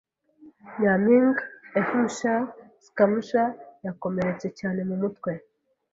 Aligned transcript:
Nyampinga 0.79 1.41
F 1.85 1.87
Michael 2.01 2.41
Schumacher 2.91 3.49
yakomeretse 3.85 4.47
cyane 4.59 4.79
mumutwe. 4.89 5.31